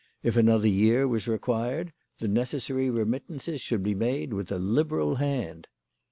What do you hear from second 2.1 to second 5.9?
the necessary remittances should be made with a liberal hand.